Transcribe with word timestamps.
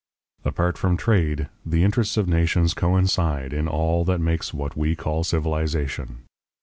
Apart 0.43 0.79
from 0.79 0.97
trade, 0.97 1.47
the 1.63 1.83
interests 1.83 2.17
of 2.17 2.27
nations 2.27 2.73
coincide 2.73 3.53
in 3.53 3.67
all 3.67 4.03
that 4.05 4.17
makes 4.19 4.51
what 4.51 4.75
we 4.75 4.95
call 4.95 5.23
civilization. 5.23 6.23